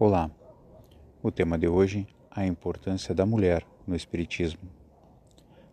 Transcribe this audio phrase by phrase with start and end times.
[0.00, 0.30] Olá,
[1.20, 4.60] o tema de hoje a importância da mulher no Espiritismo.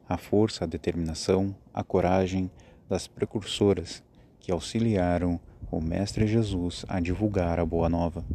[0.09, 2.49] A força, a determinação, a coragem
[2.89, 4.03] das precursoras
[4.39, 8.25] que auxiliaram o Mestre Jesus a divulgar a Boa Nova.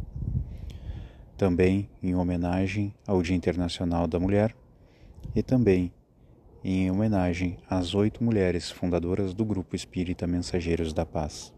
[1.35, 4.55] Também em homenagem ao Dia Internacional da Mulher
[5.35, 5.91] e também
[6.63, 11.53] em homenagem às oito mulheres fundadoras do Grupo Espírita Mensageiros da Paz.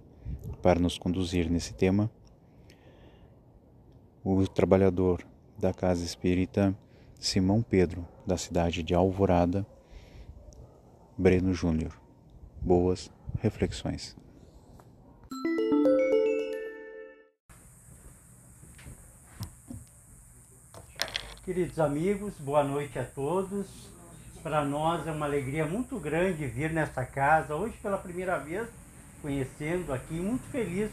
[0.60, 2.10] Para nos conduzir nesse tema,
[4.24, 5.22] o trabalhador
[5.58, 6.74] da Casa Espírita
[7.20, 9.66] Simão Pedro, da cidade de Alvorada,
[11.18, 11.92] Breno Júnior.
[12.62, 14.16] Boas reflexões.
[21.44, 23.68] Queridos amigos, boa noite a todos.
[24.42, 28.70] Para nós é uma alegria muito grande vir nesta casa, hoje pela primeira vez,
[29.22, 30.90] conhecendo aqui, muito feliz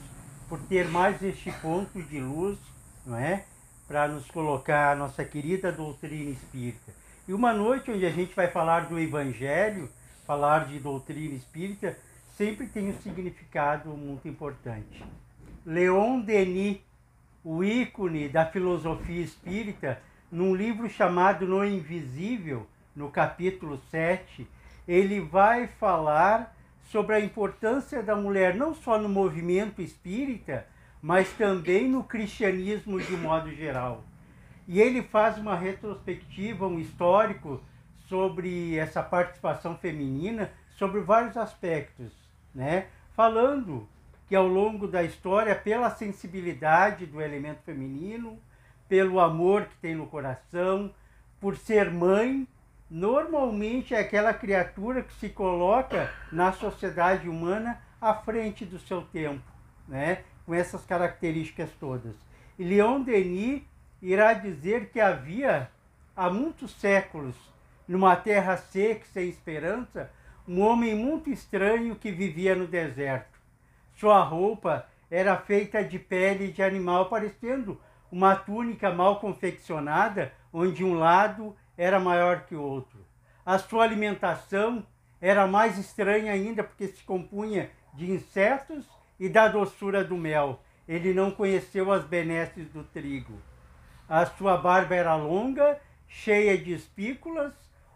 [0.49, 2.59] por ter mais este ponto de luz
[3.11, 3.45] não é?
[3.89, 6.93] Para nos colocar a nossa querida doutrina espírita.
[7.27, 9.91] E uma noite onde a gente vai falar do Evangelho,
[10.25, 11.99] falar de doutrina espírita,
[12.37, 15.05] sempre tem um significado muito importante.
[15.67, 16.79] Leon Denis,
[17.45, 24.47] o ícone da filosofia espírita, num livro chamado No Invisível, no capítulo 7,
[24.87, 26.55] ele vai falar
[26.91, 30.65] sobre a importância da mulher não só no movimento espírita,
[31.03, 34.05] mas também no cristianismo de modo geral.
[34.69, 37.61] E ele faz uma retrospectiva, um histórico
[38.09, 42.13] sobre essa participação feminina, sobre vários aspectos,
[42.55, 42.87] né?
[43.15, 43.89] Falando
[44.29, 48.39] que ao longo da história, pela sensibilidade do elemento feminino,
[48.89, 50.93] pelo amor que tem no coração,
[51.41, 52.47] por ser mãe,
[52.89, 59.43] normalmente é aquela criatura que se coloca na sociedade humana à frente do seu tempo,
[59.89, 60.25] né?
[60.51, 62.17] Com essas características todas.
[62.59, 63.63] E Leon Denis
[64.03, 65.71] irá dizer que havia
[66.17, 67.37] há muitos séculos,
[67.87, 70.11] numa terra seca sem esperança,
[70.49, 73.39] um homem muito estranho que vivia no deserto.
[73.95, 80.95] Sua roupa era feita de pele de animal, parecendo uma túnica mal confeccionada, onde um
[80.95, 82.99] lado era maior que o outro.
[83.47, 84.85] A sua alimentação
[85.21, 88.85] era mais estranha ainda, porque se compunha de insetos
[89.21, 90.61] e da doçura do mel.
[90.89, 93.35] Ele não conheceu as benesses do trigo.
[94.09, 97.53] A sua barba era longa, cheia de espículas,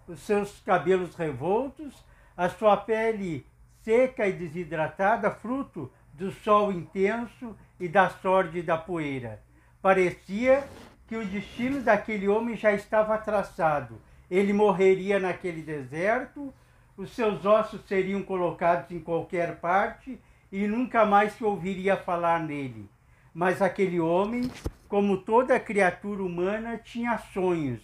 [0.07, 2.05] os seus cabelos revoltos,
[2.37, 3.45] a sua pele
[3.83, 9.43] seca e desidratada, fruto do sol intenso e da sorte da poeira.
[9.83, 10.67] Parecia
[11.07, 14.01] que o destino daquele homem já estava traçado.
[14.31, 16.53] Ele morreria naquele deserto,
[16.97, 20.19] os seus ossos seriam colocados em qualquer parte
[20.55, 22.89] e nunca mais se ouviria falar nele.
[23.35, 24.49] Mas aquele homem,
[24.89, 27.81] como toda criatura humana, tinha sonhos.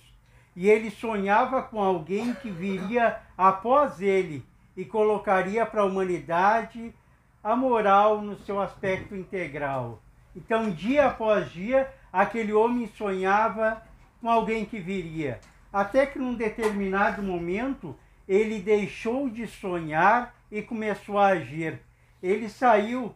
[0.55, 6.95] E ele sonhava com alguém que viria após ele e colocaria para a humanidade
[7.43, 10.01] a moral no seu aspecto integral.
[10.37, 13.83] Então, dia após dia, aquele homem sonhava
[14.21, 15.41] com alguém que viria.
[15.73, 17.97] Até que num determinado momento
[18.29, 21.81] ele deixou de sonhar e começou a agir
[22.23, 23.15] ele saiu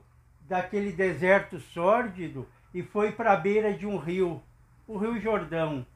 [0.49, 4.43] daquele deserto sórdido e foi para a beira de um rio,
[4.87, 5.87] o Rio Jordão.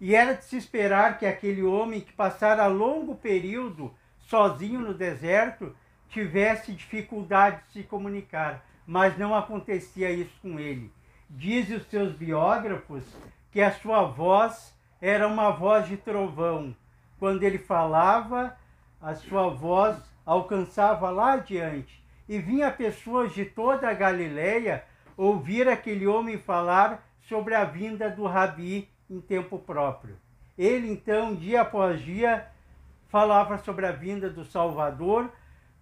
[0.00, 5.74] E era de se esperar que aquele homem que passara longo período sozinho no deserto
[6.08, 10.92] tivesse dificuldade de se comunicar, mas não acontecia isso com ele.
[11.28, 13.04] Dizem os seus biógrafos
[13.50, 16.74] que a sua voz era uma voz de trovão.
[17.18, 18.56] Quando ele falava,
[19.00, 21.98] a sua voz alcançava lá adiante
[22.28, 24.84] e vinha pessoas de toda a Galileia
[25.16, 30.16] ouvir aquele homem falar sobre a vinda do Rabi em tempo próprio.
[30.56, 32.46] Ele então, dia após dia,
[33.08, 35.30] falava sobre a vinda do Salvador,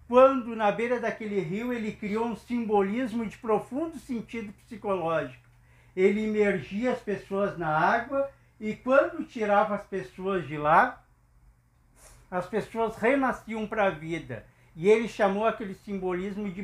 [0.07, 5.45] quando na beira daquele rio ele criou um simbolismo de profundo sentido psicológico.
[5.95, 8.29] Ele imergia as pessoas na água
[8.59, 11.03] e quando tirava as pessoas de lá,
[12.31, 14.45] as pessoas renasciam para a vida.
[14.79, 16.63] E ele chamou aquele simbolismo de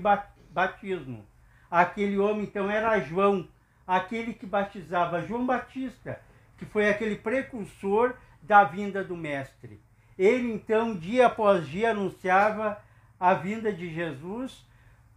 [0.52, 1.26] batismo.
[1.70, 3.48] Aquele homem então era João,
[3.88, 6.22] aquele que batizava João Batista,
[6.56, 9.82] que foi aquele precursor da vinda do Mestre.
[10.16, 12.80] Ele então, dia após dia, anunciava
[13.20, 14.64] a vinda de Jesus,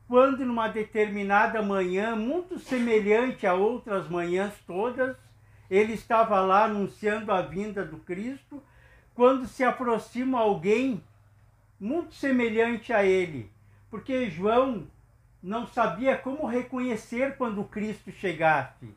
[0.09, 5.15] quando numa determinada manhã, muito semelhante a outras manhãs todas,
[5.69, 8.63] ele estava lá anunciando a vinda do Cristo,
[9.15, 11.05] quando se aproxima alguém
[11.79, 13.51] muito semelhante a ele,
[13.91, 14.87] porque João
[15.43, 18.89] não sabia como reconhecer quando Cristo chegasse.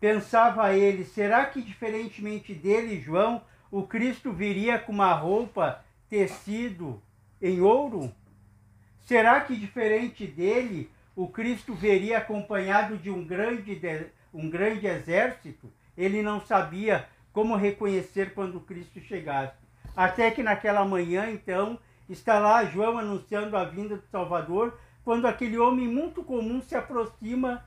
[0.00, 7.02] Pensava ele, será que diferentemente dele, João, o Cristo viria com uma roupa tecido
[7.40, 8.12] em ouro?
[9.00, 13.80] Será que diferente dele, o Cristo veria acompanhado de um grande,
[14.32, 15.72] um grande exército?
[15.96, 19.56] Ele não sabia como reconhecer quando Cristo chegasse.
[19.96, 21.78] Até que naquela manhã, então,
[22.08, 27.64] está lá João anunciando a vinda do Salvador, quando aquele homem muito comum se aproxima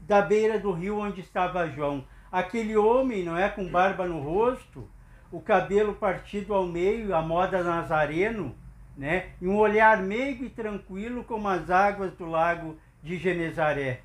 [0.00, 2.04] da beira do rio onde estava João.
[2.30, 4.88] Aquele homem, não é, com barba no rosto,
[5.30, 8.54] o cabelo partido ao meio, a moda nazareno,
[8.96, 14.00] né, e um olhar meigo e tranquilo como as águas do lago de Genezaré.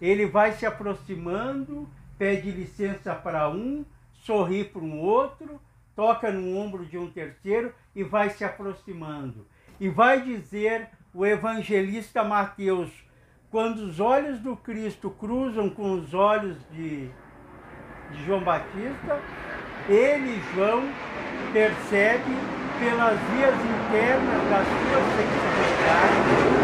[0.00, 1.88] Ele vai se aproximando,
[2.18, 5.60] pede licença para um, sorri para um outro,
[5.94, 9.46] toca no ombro de um terceiro e vai se aproximando.
[9.78, 12.90] E vai dizer o evangelista Mateus,
[13.50, 17.08] quando os olhos do Cristo cruzam com os olhos de,
[18.10, 19.20] de João Batista,
[19.88, 20.82] ele, João,
[21.52, 22.36] percebe
[22.78, 26.62] pelas vias internas da sua sexualidade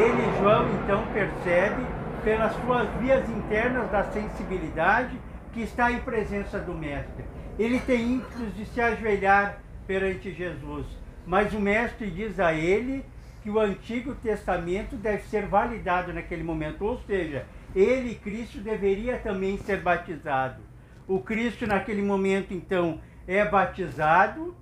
[0.00, 1.84] ele, João, então percebe
[2.24, 5.18] pelas suas vias internas da sensibilidade
[5.52, 7.24] que está em presença do Mestre.
[7.58, 10.86] Ele tem ímpetos de se ajoelhar perante Jesus
[11.26, 13.04] mas o mestre diz a ele
[13.42, 19.56] que o Antigo Testamento deve ser validado naquele momento, ou seja, ele, Cristo, deveria também
[19.58, 20.60] ser batizado.
[21.06, 24.56] O Cristo, naquele momento, então, é batizado.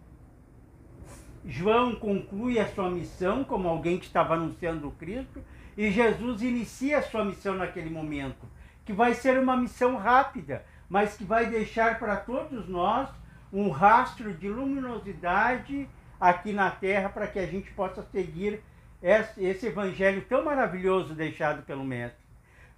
[1.45, 5.43] João conclui a sua missão como alguém que estava anunciando o Cristo,
[5.77, 8.47] e Jesus inicia a sua missão naquele momento,
[8.85, 13.09] que vai ser uma missão rápida, mas que vai deixar para todos nós
[13.53, 15.89] um rastro de luminosidade
[16.21, 18.63] aqui na terra para que a gente possa seguir
[19.03, 22.19] esse evangelho tão maravilhoso deixado pelo Mestre.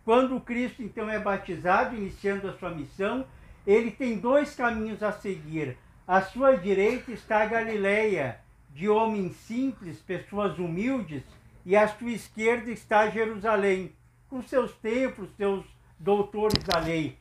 [0.05, 3.25] Quando o Cristo então é batizado, iniciando a sua missão,
[3.67, 5.77] ele tem dois caminhos a seguir.
[6.07, 8.41] À sua direita está a Galileia,
[8.71, 11.23] de homens simples, pessoas humildes,
[11.65, 13.95] e à sua esquerda está Jerusalém,
[14.29, 15.65] com seus templos, seus
[15.99, 17.20] doutores da lei.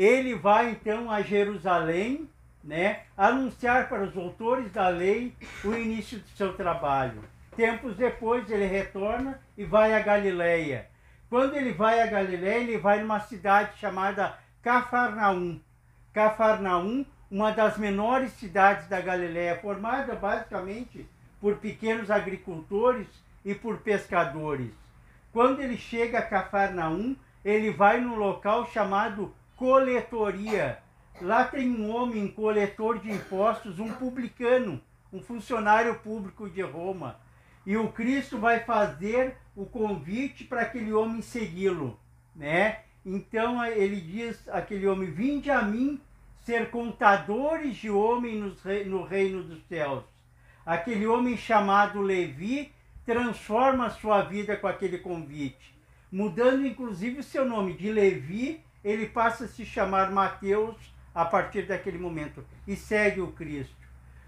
[0.00, 2.26] Ele vai então a Jerusalém
[2.64, 7.22] né, anunciar para os autores da lei o início do seu trabalho.
[7.54, 10.88] Tempos depois ele retorna e vai a Galileia.
[11.28, 15.60] Quando ele vai a Galileia, ele vai numa cidade chamada Cafarnaum.
[16.14, 21.06] Cafarnaum, uma das menores cidades da Galileia, formada basicamente
[21.42, 23.06] por pequenos agricultores
[23.44, 24.72] e por pescadores.
[25.30, 27.14] Quando ele chega a Cafarnaum,
[27.44, 30.78] ele vai num local chamado coletoria,
[31.20, 34.80] Lá tem um homem coletor de impostos, um publicano,
[35.12, 37.20] um funcionário público de Roma.
[37.66, 42.00] E o Cristo vai fazer o convite para aquele homem segui-lo,
[42.34, 42.78] né?
[43.04, 46.00] Então ele diz aquele homem: "Vinde a mim
[46.38, 48.56] ser contadores de homens
[48.86, 50.04] no reino dos céus".
[50.64, 52.72] Aquele homem chamado Levi
[53.04, 55.78] transforma sua vida com aquele convite,
[56.10, 60.76] mudando inclusive o seu nome de Levi, ele passa a se chamar Mateus
[61.14, 63.76] a partir daquele momento e segue o Cristo.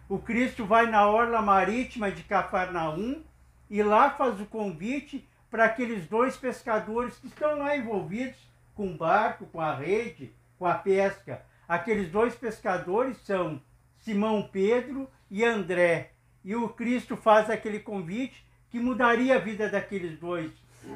[0.08, 3.22] O Cristo vai na orla marítima de Cafarnaum
[3.70, 8.38] e lá faz o convite para aqueles dois pescadores que estão lá envolvidos
[8.74, 11.42] com o barco, com a rede, com a pesca.
[11.68, 13.60] Aqueles dois pescadores são
[13.98, 16.12] Simão Pedro e André.
[16.44, 20.50] E o Cristo faz aquele convite que mudaria a vida daqueles dois.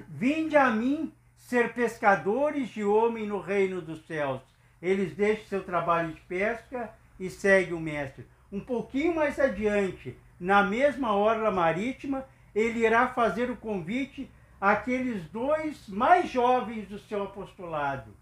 [0.09, 1.13] Vinde a mim
[1.47, 4.43] ser pescadores de homem no reino dos céus
[4.83, 8.27] eles deixam seu trabalho de pesca e seguem o mestre.
[8.51, 14.29] Um pouquinho mais adiante, na mesma orla marítima, ele irá fazer o convite
[14.61, 18.13] àqueles dois mais jovens do seu apostolado,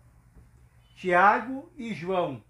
[0.94, 2.42] Tiago e João.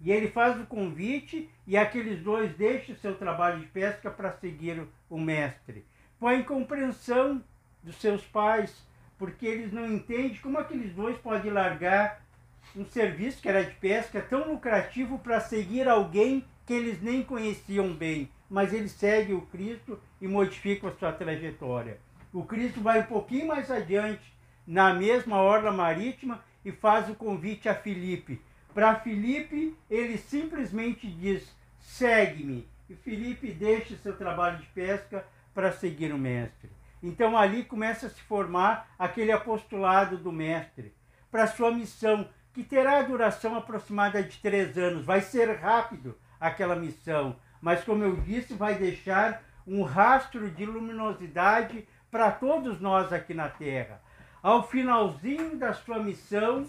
[0.00, 4.84] E ele faz o convite e aqueles dois deixam seu trabalho de pesca para seguir
[5.08, 5.86] o mestre.
[6.18, 7.42] Com a incompreensão
[7.84, 8.84] dos seus pais,
[9.22, 12.26] porque eles não entendem como aqueles dois podem largar
[12.74, 17.94] um serviço que era de pesca tão lucrativo para seguir alguém que eles nem conheciam
[17.94, 22.00] bem, mas eles seguem o Cristo e modificam a sua trajetória.
[22.32, 24.34] O Cristo vai um pouquinho mais adiante,
[24.66, 28.42] na mesma orla marítima, e faz o convite a Filipe.
[28.74, 31.48] Para Filipe, ele simplesmente diz:
[31.78, 32.66] segue-me.
[32.90, 35.24] E Filipe deixa seu trabalho de pesca
[35.54, 36.81] para seguir o Mestre.
[37.02, 40.94] Então ali começa a se formar aquele apostolado do Mestre
[41.30, 45.04] para sua missão que terá a duração aproximada de três anos.
[45.04, 51.88] Vai ser rápido aquela missão, mas como eu disse, vai deixar um rastro de luminosidade
[52.10, 54.00] para todos nós aqui na terra.
[54.42, 56.66] Ao finalzinho da sua missão,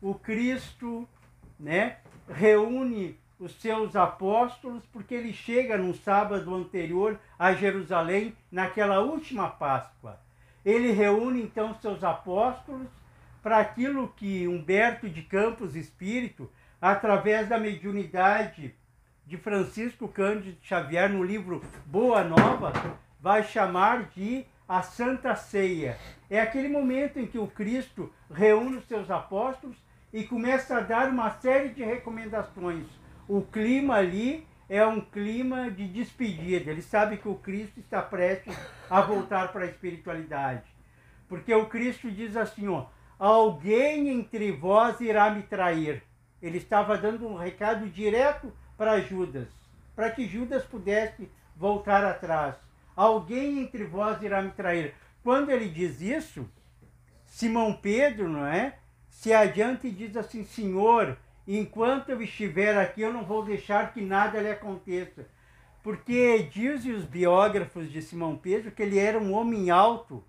[0.00, 1.06] o Cristo,
[1.58, 9.48] né, reúne os seus apóstolos, porque ele chega no sábado anterior a Jerusalém, naquela última
[9.48, 10.18] Páscoa.
[10.64, 12.88] Ele reúne então seus apóstolos
[13.42, 18.74] para aquilo que Humberto de Campos Espírito, através da mediunidade
[19.24, 22.72] de Francisco Cândido Xavier, no livro Boa Nova,
[23.20, 25.96] vai chamar de a Santa Ceia.
[26.28, 29.76] É aquele momento em que o Cristo reúne os seus apóstolos
[30.12, 32.86] e começa a dar uma série de recomendações
[33.28, 36.70] o clima ali é um clima de despedida.
[36.70, 38.56] Ele sabe que o Cristo está prestes
[38.88, 40.64] a voltar para a espiritualidade.
[41.28, 42.86] Porque o Cristo diz assim, ó,
[43.18, 46.02] alguém entre vós irá me trair.
[46.40, 49.48] Ele estava dando um recado direto para Judas,
[49.94, 52.54] para que Judas pudesse voltar atrás.
[52.96, 54.94] Alguém entre vós irá me trair.
[55.22, 56.48] Quando ele diz isso,
[57.26, 58.78] Simão Pedro, não é?
[59.08, 61.16] Se adianta e diz assim: Senhor,
[61.56, 65.26] enquanto eu estiver aqui, eu não vou deixar que nada lhe aconteça.
[65.82, 70.22] Porque dizem os biógrafos de Simão Pedro que ele era um homem alto,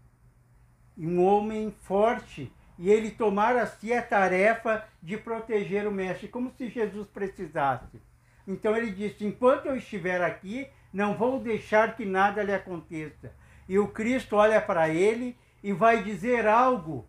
[0.98, 6.50] um homem forte, e ele tomara a si a tarefa de proteger o mestre, como
[6.52, 8.00] se Jesus precisasse.
[8.48, 13.34] Então ele disse: enquanto eu estiver aqui, não vou deixar que nada lhe aconteça.
[13.68, 17.06] E o Cristo olha para ele e vai dizer algo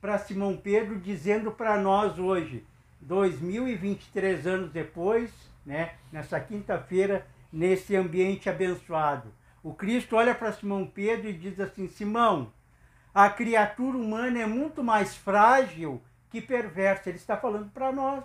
[0.00, 2.66] para Simão Pedro, dizendo para nós hoje:
[3.00, 5.30] 2023 anos depois,
[5.64, 9.32] né, nessa quinta-feira, nesse ambiente abençoado.
[9.62, 12.52] O Cristo olha para Simão Pedro e diz assim: Simão,
[13.14, 17.08] a criatura humana é muito mais frágil que perversa.
[17.08, 18.24] Ele está falando para nós.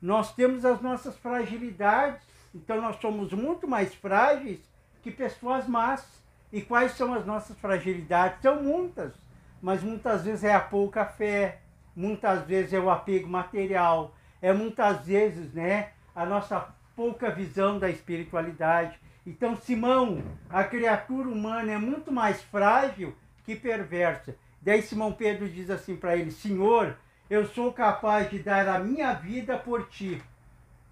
[0.00, 2.22] Nós temos as nossas fragilidades,
[2.54, 4.60] então nós somos muito mais frágeis
[5.02, 6.06] que pessoas más.
[6.52, 8.42] E quais são as nossas fragilidades?
[8.42, 9.14] São muitas,
[9.62, 11.61] mas muitas vezes é a pouca fé,
[11.94, 17.88] muitas vezes é o apego material, é muitas vezes, né, a nossa pouca visão da
[17.88, 18.98] espiritualidade.
[19.26, 24.34] Então, Simão, a criatura humana é muito mais frágil que perversa.
[24.60, 26.96] Daí Simão Pedro diz assim para ele: Senhor,
[27.30, 30.22] eu sou capaz de dar a minha vida por ti.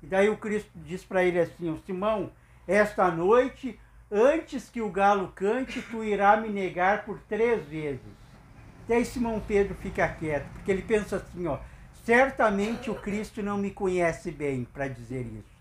[0.03, 2.31] E daí o Cristo diz para ele assim: Simão,
[2.67, 3.79] esta noite,
[4.11, 8.20] antes que o galo cante, tu irá me negar por três vezes.
[8.89, 11.59] Daí Simão Pedro fica quieto, porque ele pensa assim, ó,
[12.05, 15.61] certamente o Cristo não me conhece bem para dizer isso.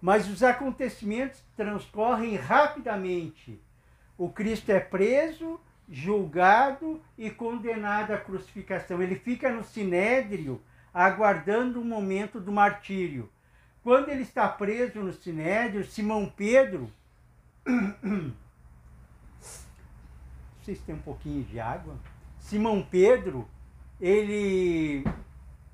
[0.00, 3.60] Mas os acontecimentos transcorrem rapidamente.
[4.16, 9.02] O Cristo é preso, julgado e condenado à crucificação.
[9.02, 10.60] Ele fica no sinédrio
[10.92, 13.30] aguardando o momento do martírio.
[13.82, 16.90] Quando ele está preso no sinédrio, Simão Pedro
[20.62, 21.96] Vocês têm um pouquinho de água?
[22.46, 23.48] Simão Pedro,
[24.00, 25.04] ele,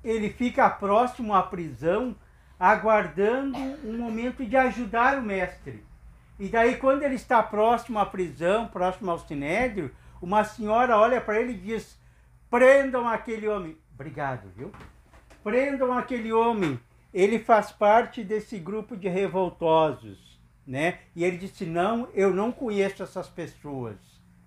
[0.03, 2.15] ele fica próximo à prisão,
[2.59, 5.85] aguardando um momento de ajudar o mestre.
[6.39, 11.39] E daí, quando ele está próximo à prisão, próximo ao sinédrio, uma senhora olha para
[11.39, 11.95] ele e diz:
[12.49, 13.77] prendam aquele homem.
[13.93, 14.71] Obrigado, viu?
[15.43, 16.79] Prendam aquele homem.
[17.13, 21.01] Ele faz parte desse grupo de revoltosos, né?
[21.15, 23.97] E ele disse: não, eu não conheço essas pessoas,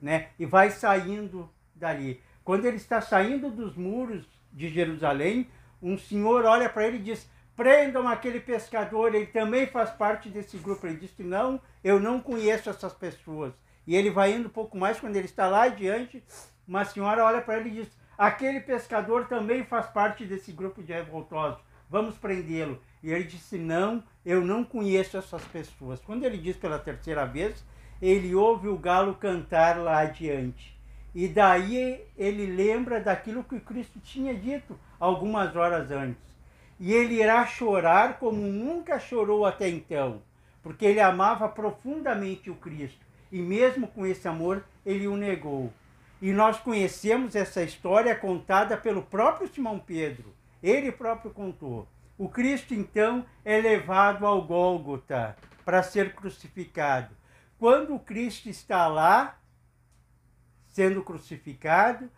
[0.02, 0.30] né?
[0.37, 2.21] E vai saindo dali.
[2.42, 5.49] Quando ele está saindo dos muros de Jerusalém,
[5.83, 10.56] um senhor olha para ele e diz: prendam aquele pescador, ele também faz parte desse
[10.59, 10.87] grupo.
[10.87, 13.52] Ele diz que não, eu não conheço essas pessoas.
[13.87, 16.23] E ele vai indo um pouco mais, quando ele está lá adiante,
[16.66, 20.92] uma senhora olha para ele e diz: aquele pescador também faz parte desse grupo de
[20.92, 22.80] revoltosos, vamos prendê-lo.
[23.02, 26.00] E ele disse: não, eu não conheço essas pessoas.
[26.00, 27.64] Quando ele diz pela terceira vez,
[28.00, 30.75] ele ouve o galo cantar lá adiante.
[31.16, 36.23] E daí ele lembra daquilo que Cristo tinha dito algumas horas antes.
[36.78, 40.20] E ele irá chorar como nunca chorou até então,
[40.62, 43.00] porque ele amava profundamente o Cristo.
[43.32, 45.73] E mesmo com esse amor, ele o negou.
[46.20, 50.35] E nós conhecemos essa história contada pelo próprio Simão Pedro.
[50.62, 51.88] Ele próprio contou.
[52.18, 57.16] O Cristo, então, é levado ao Gólgota para ser crucificado.
[57.58, 59.38] Quando o Cristo está lá,
[60.76, 62.11] sendo crucificado,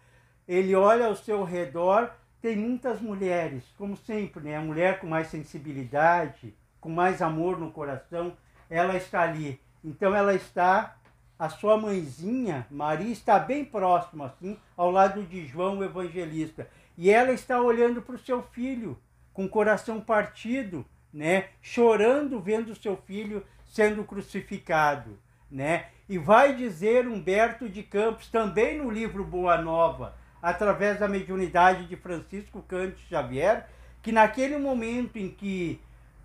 [0.49, 2.11] ele olha ao seu redor,
[2.43, 4.57] tem muitas mulheres, como sempre, né?
[4.57, 8.37] A mulher com mais sensibilidade, com mais amor no coração,
[8.69, 9.61] ela está ali.
[9.85, 10.97] Então ela está,
[11.39, 16.69] a sua mãezinha, Maria, está bem próxima, assim, ao lado de João o Evangelista.
[16.97, 18.99] E ela está olhando para o seu filho,
[19.33, 20.85] com o coração partido,
[21.15, 21.51] né?
[21.63, 25.17] Chorando vendo seu filho sendo crucificado,
[25.49, 25.87] né?
[26.09, 31.97] E vai dizer Humberto de Campos, também no livro Boa Nova, através da mediunidade de
[31.97, 33.69] Francisco Cândido Xavier,
[34.03, 35.79] que naquele momento em que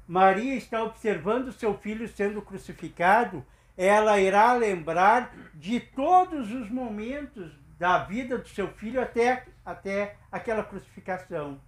[0.07, 3.45] Maria está observando seu filho sendo crucificado,
[3.77, 10.63] ela irá lembrar de todos os momentos da vida do seu filho até, até aquela
[10.63, 11.59] crucificação.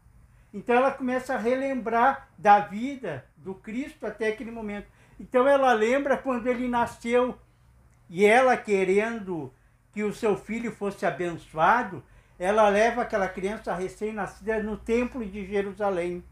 [0.54, 4.88] Então ela começa a relembrar da vida do Cristo até aquele momento.
[5.20, 7.38] Então ela lembra quando ele nasceu
[8.10, 9.54] e ela querendo
[9.92, 12.04] que o seu filho fosse abençoado,
[12.38, 16.24] ela leva aquela criança recém-nascida no templo de Jerusalém,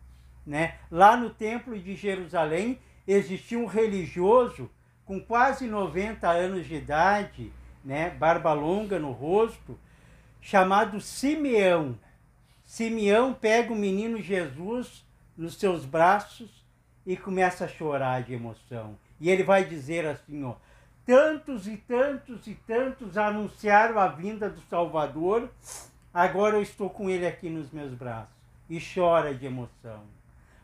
[0.46, 0.76] né?
[0.92, 4.70] Lá no templo de Jerusalém existia um religioso
[5.06, 7.52] com quase 90 anos de idade,
[7.84, 9.78] né, barba longa no rosto,
[10.42, 11.98] chamado Simeão.
[12.66, 15.06] Simeão pega o menino Jesus
[15.38, 16.66] nos seus braços
[17.06, 18.98] e começa a chorar de emoção.
[19.20, 20.56] E ele vai dizer assim, ó,
[21.06, 25.50] tantos e tantos e tantos anunciaram a vinda do Salvador,
[26.14, 28.34] agora eu estou com ele aqui nos meus braços.
[28.70, 30.04] E chora de emoção.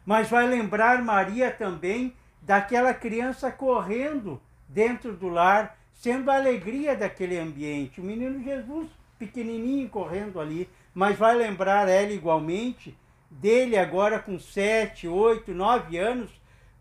[0.05, 7.37] Mas vai lembrar Maria também daquela criança correndo dentro do lar, sendo a alegria daquele
[7.37, 7.99] ambiente.
[7.99, 12.97] O menino Jesus, pequenininho, correndo ali, mas vai lembrar ela igualmente
[13.29, 16.31] dele agora com sete, oito, nove anos,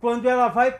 [0.00, 0.70] quando ela vai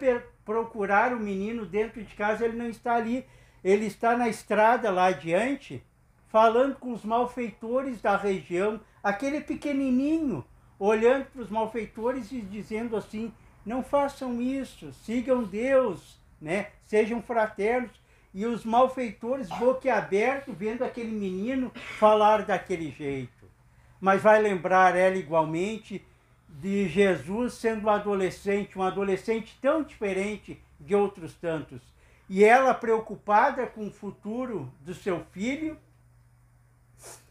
[0.49, 3.23] procurar o menino dentro de casa, ele não está ali,
[3.62, 5.85] ele está na estrada lá adiante,
[6.28, 10.43] falando com os malfeitores da região, aquele pequenininho,
[10.78, 13.31] olhando para os malfeitores e dizendo assim:
[13.67, 16.69] não façam isso, sigam Deus, né?
[16.83, 17.90] Sejam fraternos.
[18.33, 23.47] E os malfeitores, boquiabertos, vendo aquele menino falar daquele jeito.
[24.00, 26.02] Mas vai lembrar ela igualmente
[26.61, 31.81] de Jesus sendo adolescente, um adolescente tão diferente de outros tantos.
[32.29, 35.79] E ela preocupada com o futuro do seu filho,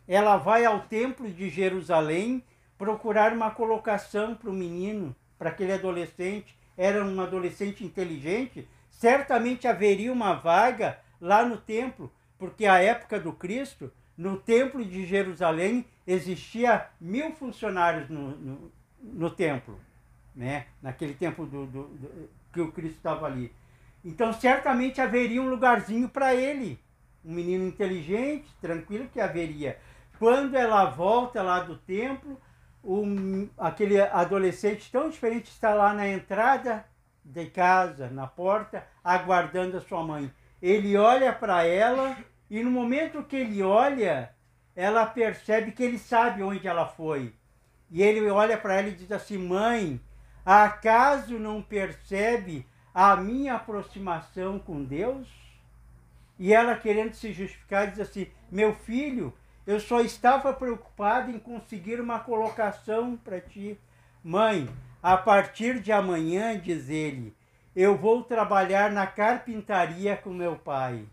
[0.07, 2.41] ela vai ao templo de Jerusalém
[2.77, 10.11] procurar uma colocação para o menino para aquele adolescente, era um adolescente inteligente, certamente haveria
[10.11, 16.87] uma vaga lá no templo, porque a época do Cristo, no templo de Jerusalém, existia
[16.99, 18.71] mil funcionários no, no,
[19.13, 19.79] no templo,
[20.35, 20.65] né?
[20.81, 23.53] naquele tempo do, do, do, que o Cristo estava ali.
[24.03, 26.79] Então, certamente haveria um lugarzinho para ele,
[27.23, 29.77] um menino inteligente, tranquilo que haveria.
[30.17, 32.39] Quando ela volta lá do templo,
[32.83, 36.85] um, aquele adolescente tão diferente está lá na entrada
[37.23, 40.31] de casa, na porta, aguardando a sua mãe.
[40.61, 42.17] Ele olha para ela
[42.49, 44.33] e no momento que ele olha,
[44.75, 47.33] ela percebe que ele sabe onde ela foi.
[47.89, 49.99] E ele olha para ela e diz assim: Mãe,
[50.45, 55.27] acaso não percebe a minha aproximação com Deus?
[56.39, 59.33] E ela, querendo se justificar, diz assim: Meu filho,
[59.65, 63.77] eu só estava preocupado em conseguir uma colocação para ti.
[64.23, 64.69] Mãe,
[65.01, 67.35] a partir de amanhã, diz ele,
[67.75, 71.05] eu vou trabalhar na carpintaria com meu pai.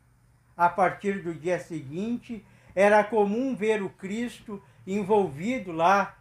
[0.56, 6.16] A partir do dia seguinte, era comum ver o Cristo envolvido lá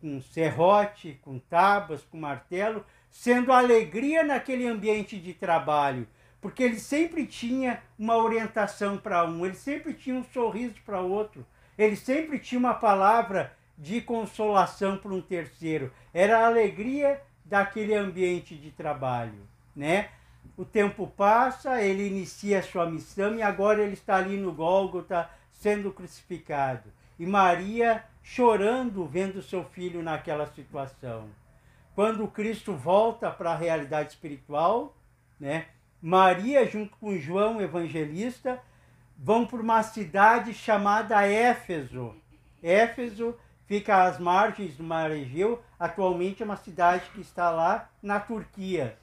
[0.00, 6.06] com serrote, com tábuas, com martelo, sendo alegria naquele ambiente de trabalho,
[6.40, 11.44] porque ele sempre tinha uma orientação para um, ele sempre tinha um sorriso para outro,
[11.76, 15.92] ele sempre tinha uma palavra de consolação para um terceiro.
[16.12, 20.08] Era a alegria daquele ambiente de trabalho, né?
[20.56, 25.30] O tempo passa, ele inicia a sua missão e agora ele está ali no Gólgota
[25.52, 26.92] sendo crucificado.
[27.18, 31.30] E Maria chorando vendo seu filho naquela situação.
[31.94, 34.94] Quando Cristo volta para a realidade espiritual,
[35.40, 35.66] né?
[36.00, 38.60] Maria, junto com João Evangelista,
[39.16, 42.14] vão para uma cidade chamada Éfeso.
[42.62, 43.34] Éfeso
[43.66, 48.98] fica às margens do Mar Egeu, atualmente é uma cidade que está lá na Turquia.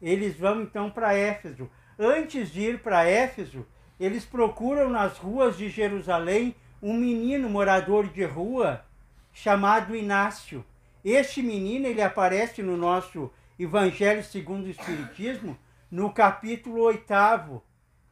[0.00, 1.70] Eles vão então para Éfeso.
[1.98, 3.66] Antes de ir para Éfeso,
[4.00, 8.84] eles procuram nas ruas de Jerusalém um menino morador de rua
[9.32, 10.62] chamado Inácio.
[11.02, 15.56] Este menino ele aparece no nosso Evangelho segundo o Espiritismo,
[15.90, 17.62] no capítulo 8.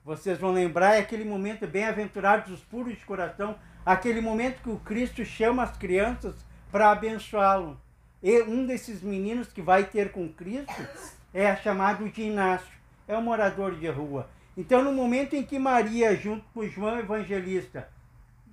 [0.03, 4.79] Vocês vão lembrar, é aquele momento bem-aventurados os puros de coração, aquele momento que o
[4.79, 6.35] Cristo chama as crianças
[6.71, 7.79] para abençoá-lo.
[8.23, 10.73] E um desses meninos que vai ter com Cristo
[11.35, 12.73] é chamado de Inácio,
[13.07, 14.31] é um morador de rua.
[14.57, 17.87] Então, no momento em que Maria, junto com João Evangelista,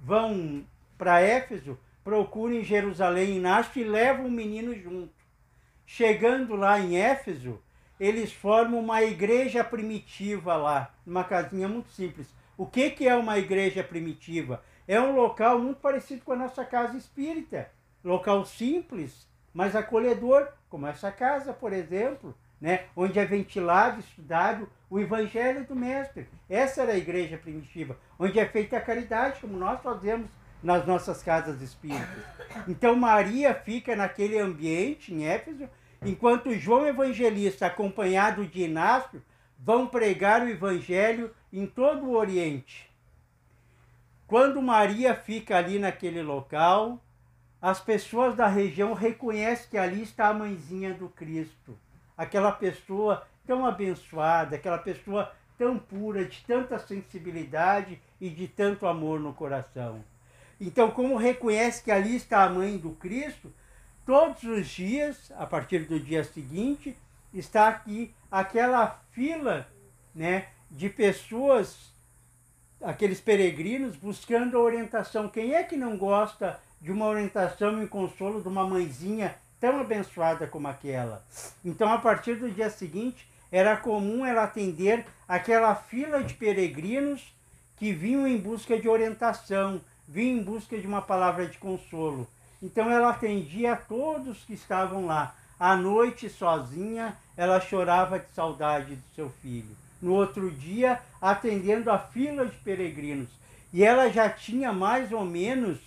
[0.02, 0.66] vão
[0.98, 5.14] para Éfeso, procuram em Jerusalém Inácio e levam o menino junto.
[5.86, 7.62] Chegando lá em Éfeso,
[8.00, 12.34] eles formam uma igreja primitiva lá, uma casinha muito simples.
[12.58, 14.64] O que, que é uma igreja primitiva?
[14.88, 17.70] É um local muito parecido com a nossa casa espírita.
[18.04, 22.86] Local simples, mas acolhedor, como essa casa, por exemplo, né?
[22.96, 26.28] onde é ventilado, estudado o Evangelho do Mestre.
[26.50, 30.30] Essa era a igreja primitiva, onde é feita a caridade, como nós fazemos
[30.62, 32.24] nas nossas casas espíritas.
[32.68, 35.70] Então Maria fica naquele ambiente em Éfeso,
[36.04, 39.22] enquanto João Evangelista, acompanhado de Inácio,
[39.58, 42.90] vão pregar o Evangelho em todo o Oriente.
[44.28, 47.04] Quando Maria fica ali naquele local,
[47.62, 51.78] as pessoas da região reconhecem que ali está a mãezinha do Cristo.
[52.20, 59.22] Aquela pessoa tão abençoada, aquela pessoa tão pura, de tanta sensibilidade e de tanto amor
[59.22, 60.04] no coração.
[60.60, 63.54] Então, como reconhece que ali está a mãe do Cristo,
[64.06, 66.98] todos os dias, a partir do dia seguinte,
[67.34, 69.66] está aqui aquela fila
[70.14, 71.94] né, de pessoas,
[72.84, 75.30] aqueles peregrinos, buscando a orientação.
[75.30, 80.48] Quem é que não gosta de uma orientação e consolo de uma mãezinha tão abençoada
[80.48, 81.24] como aquela?
[81.64, 87.34] Então, a partir do dia seguinte, era comum ela atender aquela fila de peregrinos
[87.78, 92.28] que vinham em busca de orientação, vinham em busca de uma palavra de consolo.
[92.62, 95.36] Então ela atendia a todos que estavam lá.
[95.60, 99.76] À noite, sozinha, ela chorava de saudade do seu filho.
[100.02, 103.30] No outro dia, atendendo a fila de peregrinos.
[103.72, 105.78] E ela já tinha mais ou menos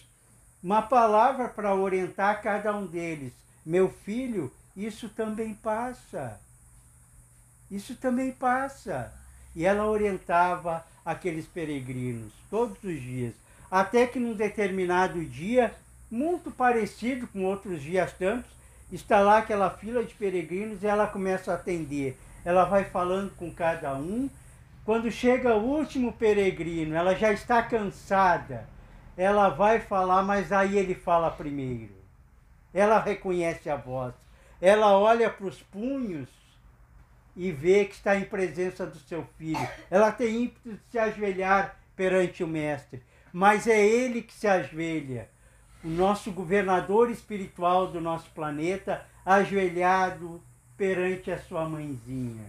[0.62, 3.32] uma palavra para orientar cada um deles.
[3.64, 6.40] Meu filho, isso também passa.
[7.70, 9.12] Isso também passa.
[9.54, 13.34] E ela orientava aqueles peregrinos todos os dias.
[13.70, 15.74] Até que num determinado dia
[16.10, 18.50] muito parecido com outros dias tantos,
[18.92, 22.18] está lá aquela fila de peregrinos e ela começa a atender.
[22.44, 24.28] Ela vai falando com cada um.
[24.84, 28.68] Quando chega o último peregrino, ela já está cansada.
[29.16, 32.01] Ela vai falar, mas aí ele fala primeiro.
[32.72, 34.14] Ela reconhece a voz.
[34.60, 36.28] Ela olha para os punhos
[37.34, 39.68] e vê que está em presença do seu filho.
[39.90, 45.28] Ela tem ímpeto de se ajoelhar perante o mestre, mas é ele que se ajoelha
[45.84, 50.42] o nosso governador espiritual do nosso planeta, ajoelhado
[50.76, 52.44] perante a sua mãezinha.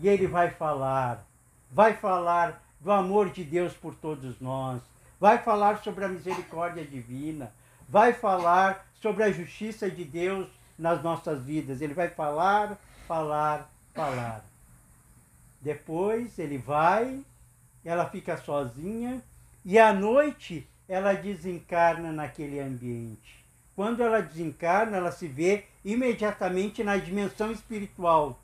[0.00, 1.24] E ele vai falar,
[1.70, 4.80] vai falar do amor de Deus por todos nós,
[5.20, 7.52] vai falar sobre a misericórdia divina,
[7.88, 11.80] vai falar sobre a justiça de Deus nas nossas vidas.
[11.80, 14.44] Ele vai falar, falar, falar.
[15.60, 17.20] Depois ele vai,
[17.84, 19.20] ela fica sozinha
[19.64, 23.44] e à noite ela desencarna naquele ambiente.
[23.74, 28.38] Quando ela desencarna, ela se vê imediatamente na dimensão espiritual.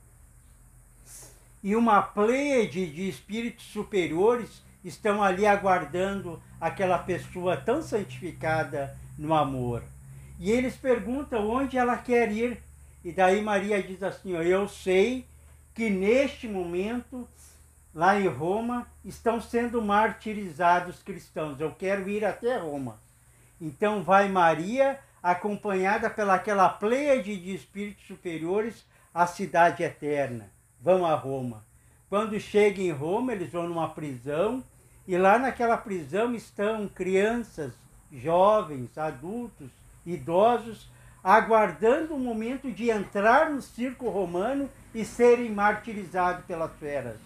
[1.62, 9.82] E uma pleiade de espíritos superiores estão ali aguardando aquela pessoa tão santificada no amor.
[10.38, 12.62] E eles perguntam onde ela quer ir.
[13.04, 15.26] E daí Maria diz assim: Eu sei
[15.74, 17.28] que neste momento
[17.98, 21.60] lá em Roma, estão sendo martirizados cristãos.
[21.60, 23.00] Eu quero ir até Roma.
[23.60, 30.48] Então vai Maria, acompanhada pelaquela pleiade de espíritos superiores, à cidade eterna.
[30.80, 31.64] Vão a Roma.
[32.08, 34.62] Quando chegam em Roma, eles vão numa prisão,
[35.06, 37.72] e lá naquela prisão estão crianças,
[38.12, 39.70] jovens, adultos,
[40.12, 40.88] idosos,
[41.22, 47.16] aguardando o momento de entrar no circo romano e serem martirizados pelas feras.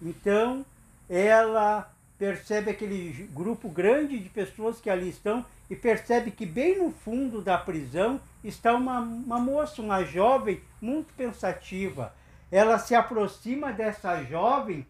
[0.00, 0.64] Então,
[1.08, 6.90] ela percebe aquele grupo grande de pessoas que ali estão e percebe que bem no
[6.90, 12.12] fundo da prisão está uma, uma moça, uma jovem muito pensativa.
[12.50, 14.86] Ela se aproxima dessa jovem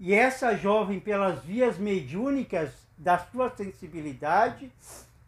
[0.00, 4.70] e essa jovem, pelas vias mediúnicas da sua sensibilidade,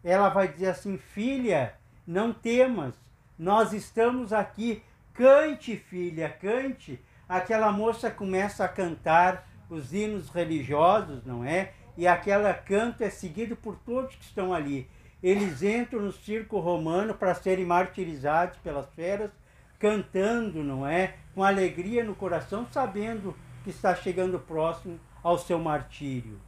[0.09, 1.73] ela vai dizer assim: Filha,
[2.05, 2.93] não temas,
[3.37, 4.83] nós estamos aqui.
[5.13, 11.73] Cante, filha, cante aquela moça começa a cantar os hinos religiosos, não é?
[11.97, 14.89] E aquela canto é seguido por todos que estão ali.
[15.21, 19.31] Eles entram no circo romano para serem martirizados pelas feras,
[19.79, 21.15] cantando, não é?
[21.33, 26.39] Com alegria no coração, sabendo que está chegando próximo ao seu martírio.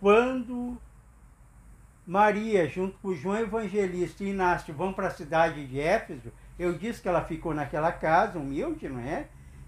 [0.00, 0.76] Quando
[2.06, 7.02] Maria, junto com João Evangelista e Inácio, vão para a cidade de Éfeso, eu disse
[7.02, 9.26] que ela ficou naquela casa humilde, não é?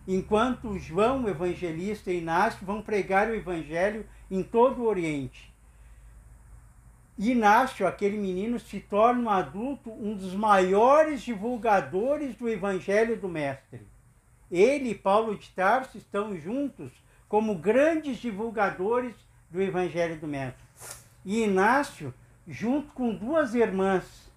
[0.09, 5.53] enquanto João, evangelista, e Inácio vão pregar o evangelho em todo o Oriente.
[7.19, 13.87] Inácio, aquele menino, se torna um adulto um dos maiores divulgadores do evangelho do Mestre.
[14.51, 16.91] ele e Paulo de Tarso estão juntos
[17.29, 19.15] como grandes divulgadores
[19.51, 20.65] do Evangelho do Mestre.
[21.23, 22.15] E Inácio,
[22.49, 24.33] junto com duas irmãs,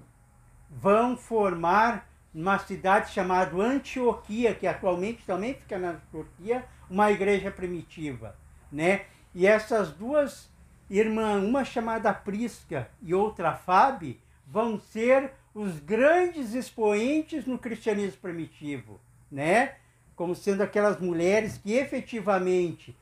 [0.70, 8.36] vão formar uma cidade chamada Antioquia, que atualmente também fica na Turquia, uma igreja primitiva,
[8.70, 9.06] né?
[9.34, 10.50] E essas duas
[10.90, 19.00] irmãs, uma chamada Prisca e outra Fábio, vão ser os grandes expoentes no cristianismo primitivo,
[19.32, 19.76] né?
[20.16, 22.96] Como sendo aquelas mulheres que efetivamente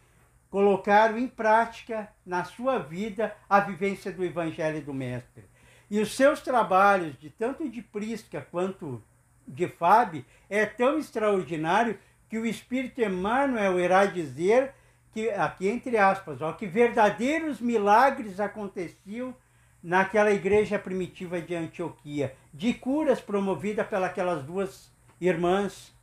[0.49, 5.45] colocaram em prática na sua vida a vivência do evangelho do mestre.
[5.89, 9.03] E os seus trabalhos, de tanto de Prisca quanto
[9.47, 11.97] de Fábio, é tão extraordinário
[12.29, 14.73] que o Espírito Emmanuel irá dizer
[15.11, 19.35] que, aqui entre aspas, ó, que verdadeiros milagres aconteciam
[19.81, 25.93] naquela igreja primitiva de Antioquia, de curas promovidas pelas duas irmãs,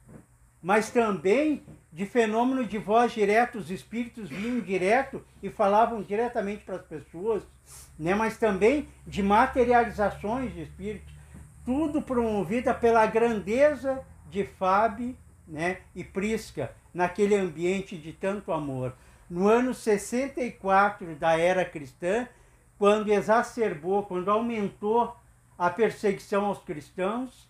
[0.60, 1.62] mas também
[1.96, 7.42] de fenômeno de voz direta, os espíritos vinham direto e falavam diretamente para as pessoas,
[7.98, 8.14] né?
[8.14, 11.10] mas também de materializações de espíritos,
[11.64, 15.16] tudo promovida pela grandeza de Fábio
[15.48, 15.78] né?
[15.94, 18.92] e Prisca, naquele ambiente de tanto amor.
[19.30, 22.28] No ano 64 da era cristã,
[22.78, 25.16] quando exacerbou, quando aumentou
[25.56, 27.48] a perseguição aos cristãos,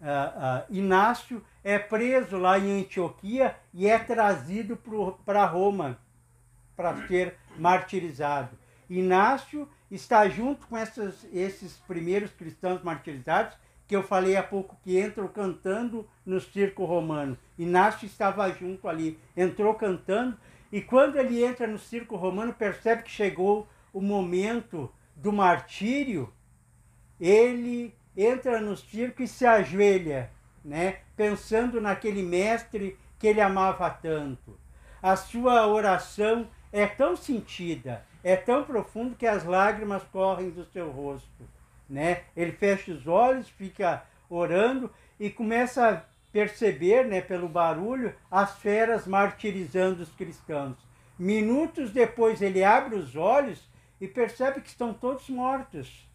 [0.00, 4.78] uh, uh, Inácio é preso lá em Antioquia e é trazido
[5.24, 5.98] para Roma
[6.76, 8.56] para ser martirizado.
[8.88, 15.00] Inácio está junto com essas, esses primeiros cristãos martirizados que eu falei há pouco que
[15.00, 17.36] entram cantando no circo romano.
[17.58, 20.38] Inácio estava junto ali, entrou cantando
[20.72, 26.32] e quando ele entra no circo romano percebe que chegou o momento do martírio,
[27.20, 30.30] ele entra no circo e se ajoelha,
[30.64, 30.98] né?
[31.16, 34.58] pensando naquele mestre que ele amava tanto.
[35.02, 40.90] A sua oração é tão sentida, é tão profundo que as lágrimas correm do seu
[40.90, 41.48] rosto.
[41.88, 42.22] Né?
[42.36, 49.06] Ele fecha os olhos, fica orando e começa a perceber, né, pelo barulho, as feras
[49.06, 50.76] martirizando os cristãos.
[51.18, 53.68] Minutos depois ele abre os olhos
[54.00, 56.08] e percebe que estão todos mortos.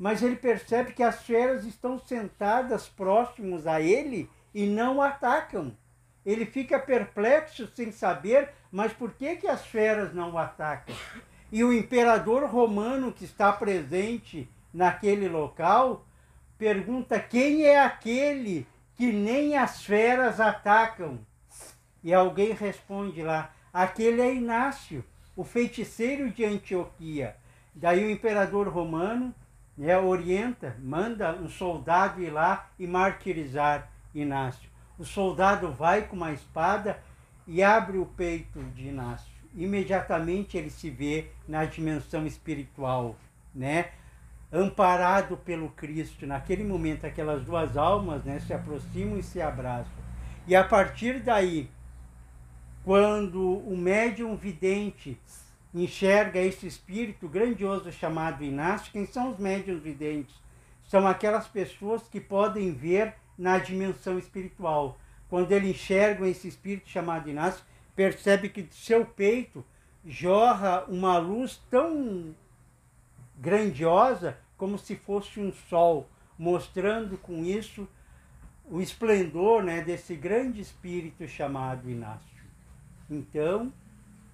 [0.00, 5.76] Mas ele percebe que as feras estão sentadas próximos a ele e não atacam.
[6.24, 10.96] Ele fica perplexo sem saber, mas por que, que as feras não o atacam?
[11.52, 16.06] E o imperador romano que está presente naquele local
[16.56, 21.20] pergunta quem é aquele que nem as feras atacam.
[22.02, 25.04] E alguém responde lá: aquele é Inácio,
[25.36, 27.36] o feiticeiro de Antioquia.
[27.74, 29.34] Daí o imperador romano
[29.80, 34.68] né, orienta, manda um soldado ir lá e martirizar Inácio.
[34.98, 37.02] O soldado vai com uma espada
[37.46, 39.32] e abre o peito de Inácio.
[39.54, 43.16] Imediatamente ele se vê na dimensão espiritual,
[43.54, 43.92] né?
[44.52, 46.26] amparado pelo Cristo.
[46.26, 49.92] Naquele momento, aquelas duas almas né, se aproximam e se abraçam.
[50.46, 51.70] E a partir daí,
[52.84, 55.18] quando o médium vidente
[55.74, 60.34] enxerga esse espírito grandioso chamado Inácio, quem são os médiums videntes?
[60.82, 64.98] São aquelas pessoas que podem ver na dimensão espiritual.
[65.28, 69.64] Quando ele enxerga esse espírito chamado Inácio, percebe que de seu peito
[70.04, 72.34] jorra uma luz tão
[73.38, 77.88] grandiosa como se fosse um sol, mostrando com isso
[78.64, 82.44] o esplendor né, desse grande espírito chamado Inácio.
[83.08, 83.72] Então,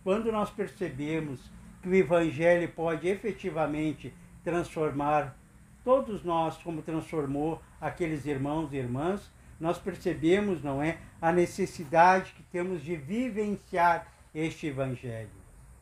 [0.07, 1.41] quando nós percebemos
[1.83, 4.15] que o Evangelho pode efetivamente
[4.45, 5.37] transformar
[5.83, 12.45] todos nós, como transformou aqueles irmãos e irmãs, nós percebemos, não é, a necessidade que
[12.45, 15.29] temos de vivenciar este Evangelho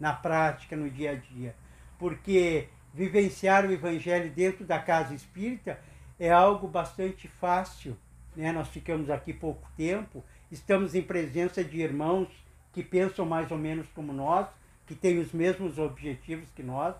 [0.00, 1.54] na prática, no dia a dia.
[1.98, 5.78] Porque vivenciar o Evangelho dentro da casa espírita
[6.18, 7.94] é algo bastante fácil.
[8.34, 8.52] Né?
[8.52, 12.43] Nós ficamos aqui pouco tempo, estamos em presença de irmãos
[12.74, 14.46] que pensam mais ou menos como nós,
[14.84, 16.94] que têm os mesmos objetivos que nós.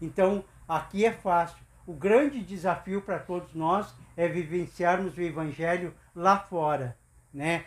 [0.00, 1.58] Então, aqui é fácil.
[1.84, 6.96] O grande desafio para todos nós é vivenciarmos o Evangelho lá fora,
[7.34, 7.64] né?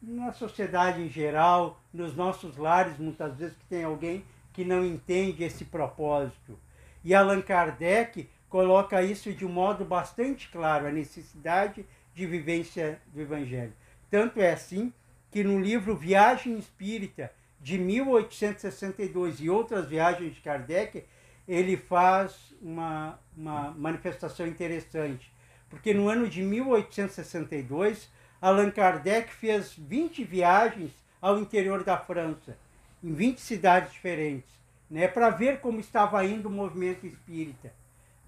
[0.00, 5.44] Na sociedade em geral, nos nossos lares, muitas vezes que tem alguém que não entende
[5.44, 6.58] esse propósito.
[7.04, 13.20] E Allan Kardec coloca isso de um modo bastante claro, a necessidade de vivência do
[13.20, 13.72] Evangelho.
[14.10, 14.92] Tanto é assim
[15.32, 21.04] que no livro Viagem Espírita, de 1862 e outras viagens de Kardec,
[21.48, 25.32] ele faz uma, uma manifestação interessante.
[25.70, 28.10] Porque no ano de 1862,
[28.42, 32.58] Allan Kardec fez 20 viagens ao interior da França,
[33.02, 34.52] em 20 cidades diferentes,
[34.90, 37.72] né, para ver como estava indo o movimento espírita,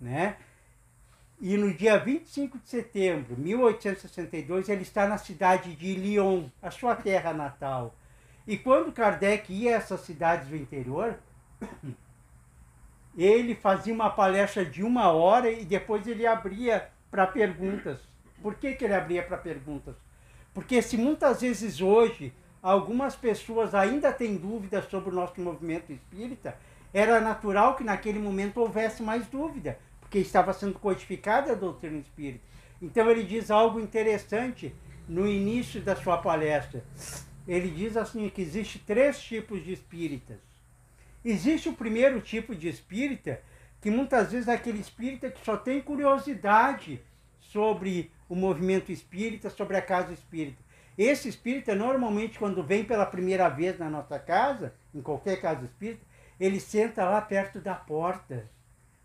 [0.00, 0.36] né?
[1.40, 6.70] E no dia 25 de setembro de 1862, ele está na cidade de Lyon, a
[6.70, 7.94] sua terra natal.
[8.46, 11.18] E quando Kardec ia a essas cidades do interior,
[13.16, 17.98] ele fazia uma palestra de uma hora e depois ele abria para perguntas.
[18.42, 19.96] Por que, que ele abria para perguntas?
[20.52, 26.56] Porque se muitas vezes hoje algumas pessoas ainda têm dúvidas sobre o nosso movimento espírita,
[26.92, 29.78] era natural que naquele momento houvesse mais dúvida,
[30.14, 32.44] porque estava sendo codificada a doutrina espírita.
[32.80, 34.72] Então ele diz algo interessante
[35.08, 36.84] no início da sua palestra.
[37.48, 40.36] Ele diz assim que existe três tipos de espíritas.
[41.24, 43.42] Existe o primeiro tipo de espírita,
[43.80, 47.02] que muitas vezes é aquele espírita que só tem curiosidade
[47.40, 50.62] sobre o movimento espírita, sobre a casa espírita.
[50.96, 56.06] Esse espírita, normalmente, quando vem pela primeira vez na nossa casa, em qualquer casa espírita,
[56.38, 58.48] ele senta lá perto da porta,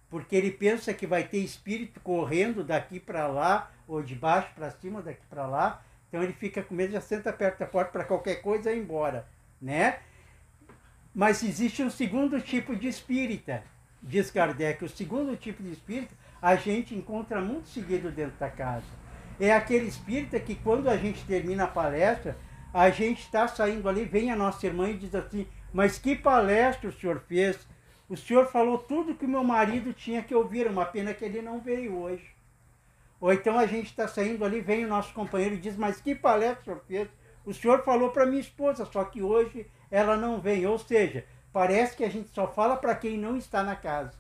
[0.09, 4.71] porque ele pensa que vai ter espírito correndo daqui para lá, ou de baixo para
[4.71, 5.81] cima, daqui para lá.
[6.07, 9.27] Então ele fica com medo, já senta perto da porta para qualquer coisa ir embora,
[9.61, 9.99] né?
[11.13, 13.63] Mas existe um segundo tipo de espírita,
[14.01, 14.83] diz Kardec.
[14.83, 18.99] O segundo tipo de espírita a gente encontra muito seguido dentro da casa
[19.39, 22.37] é aquele espírita que quando a gente termina a palestra,
[22.73, 26.89] a gente está saindo ali, vem a nossa irmã e diz assim, mas que palestra
[26.89, 27.57] o senhor fez?
[28.09, 31.59] O senhor falou tudo que meu marido tinha que ouvir, uma pena que ele não
[31.59, 32.35] veio hoje.
[33.21, 36.15] Ou então a gente está saindo ali, vem o nosso companheiro e diz, mas que
[36.15, 37.09] palestra o senhor fez?
[37.45, 40.65] O senhor falou para minha esposa, só que hoje ela não vem.
[40.65, 44.17] Ou seja, parece que a gente só fala para quem não está na casa.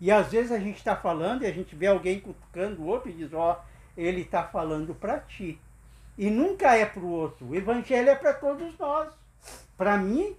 [0.00, 3.10] E às vezes a gente está falando e a gente vê alguém cutucando o outro
[3.10, 5.58] e diz, ó, oh, ele está falando para ti.
[6.16, 7.48] E nunca é para o outro.
[7.48, 9.12] O evangelho é para todos nós.
[9.76, 10.36] Para mim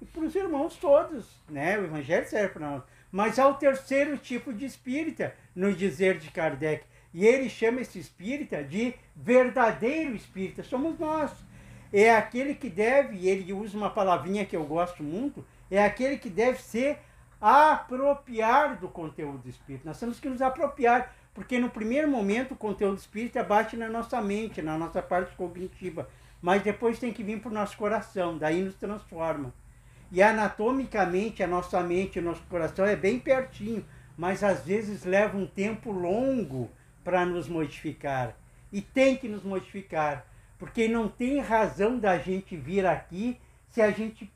[0.00, 1.26] e para os irmãos todos.
[1.48, 1.78] Né?
[1.78, 2.82] O evangelho serve para nós.
[3.10, 6.84] Mas há o terceiro tipo de espírita, no dizer de Kardec.
[7.12, 10.62] E ele chama esse espírita de verdadeiro espírita.
[10.62, 11.32] Somos nós.
[11.92, 16.18] É aquele que deve, e ele usa uma palavrinha que eu gosto muito, é aquele
[16.18, 16.98] que deve ser
[17.40, 19.88] apropriar do conteúdo espírita.
[19.88, 21.14] Nós temos que nos apropriar.
[21.38, 26.08] Porque no primeiro momento o conteúdo espírita bate na nossa mente, na nossa parte cognitiva,
[26.42, 29.54] mas depois tem que vir para o nosso coração, daí nos transforma.
[30.10, 33.84] E anatomicamente a nossa mente, o nosso coração é bem pertinho,
[34.16, 36.70] mas às vezes leva um tempo longo
[37.04, 38.34] para nos modificar.
[38.72, 40.26] E tem que nos modificar,
[40.58, 44.32] porque não tem razão da gente vir aqui se a gente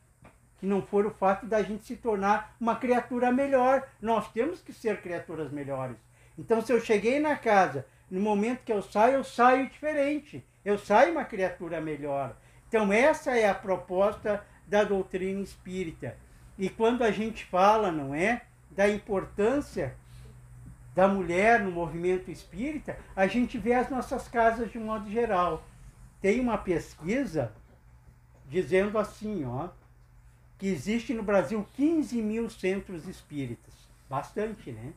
[0.63, 3.89] que não for o fato da gente se tornar uma criatura melhor.
[4.01, 5.97] Nós temos que ser criaturas melhores.
[6.39, 10.47] Então, se eu cheguei na casa, no momento que eu saio, eu saio diferente.
[10.65, 12.37] Eu saio uma criatura melhor.
[12.69, 16.17] Então, essa é a proposta da doutrina espírita.
[16.59, 19.95] E quando a gente fala, não é, da importância
[20.95, 25.63] da mulher no movimento espírita, a gente vê as nossas casas de um modo geral.
[26.23, 27.53] Tem uma pesquisa
[28.49, 29.69] dizendo assim, ó,
[30.57, 33.75] que existe no Brasil 15 mil centros espíritas.
[34.09, 34.95] Bastante, né?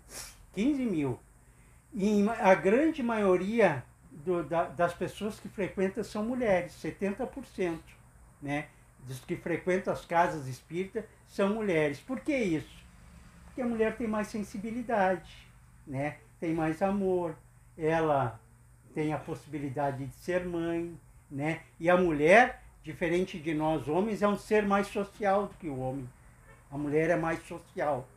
[0.54, 1.20] 15 mil.
[1.94, 7.80] E a grande maioria do, da, das pessoas que frequentam são mulheres, 70%.
[8.42, 8.68] Né?
[9.06, 12.00] Dos que frequentam as casas espíritas são mulheres.
[12.00, 12.84] Por que isso?
[13.46, 15.32] Porque a mulher tem mais sensibilidade,
[15.86, 16.18] né?
[16.40, 17.36] tem mais amor,
[17.78, 18.40] ela
[18.94, 20.98] tem a possibilidade de ser mãe,
[21.30, 21.62] né?
[21.80, 25.80] E a mulher, diferente de nós homens, é um ser mais social do que o
[25.80, 26.08] homem.
[26.72, 28.08] A mulher é mais social.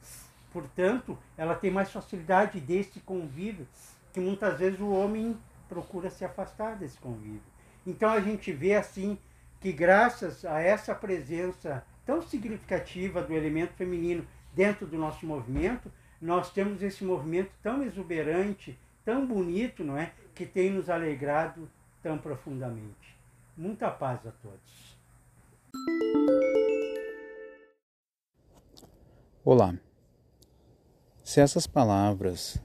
[0.53, 3.67] Portanto, ela tem mais facilidade desse convívio,
[4.13, 5.37] que muitas vezes o homem
[5.69, 7.43] procura se afastar desse convívio.
[7.87, 9.19] Então a gente vê assim
[9.61, 15.91] que graças a essa presença tão significativa do elemento feminino dentro do nosso movimento,
[16.21, 21.69] nós temos esse movimento tão exuberante, tão bonito, não é, que tem nos alegrado
[22.03, 23.17] tão profundamente.
[23.57, 24.99] Muita paz a todos.
[29.45, 29.75] Olá.
[31.25, 32.63] Se essas palavras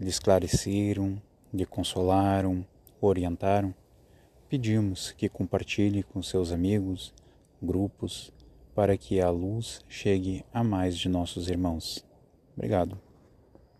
[0.00, 1.20] lhe esclareceram,
[1.52, 2.66] lhe consolaram,
[3.00, 3.74] orientaram,
[4.48, 7.12] pedimos que compartilhe com seus amigos,
[7.62, 8.32] grupos,
[8.74, 12.04] para que a luz chegue a mais de nossos irmãos.
[12.56, 13.03] Obrigado.